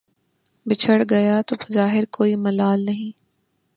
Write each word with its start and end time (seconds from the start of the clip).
بچھڑ 0.65 0.97
گیا 1.09 1.35
تو 1.47 1.53
بظاہر 1.61 2.03
کوئی 2.11 2.33
ملال 2.45 2.79
نہیں 2.85 3.11